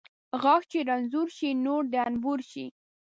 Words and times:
ـ 0.21 0.39
غاښ 0.41 0.63
چې 0.71 0.79
رنځور 0.89 1.27
شي، 1.37 1.49
نور 1.65 1.81
د 1.93 1.93
انبور 2.09 2.39
شي. 2.51 2.65